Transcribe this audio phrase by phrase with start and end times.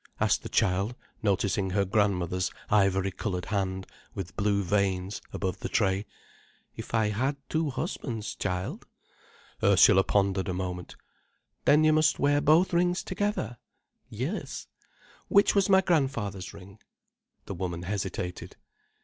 [0.19, 3.85] asked the child, noticing her grandmother's ivory coloured hand
[4.15, 6.07] with blue veins, above the tray.
[6.75, 8.87] "If I had two husbands, child."
[9.61, 10.95] Ursula pondered a moment.
[11.65, 13.57] "Then you must wear both rings together?"
[14.09, 14.65] "Yes."
[15.27, 16.79] "Which was my grandfather's ring?"
[17.45, 18.55] The woman hesitated.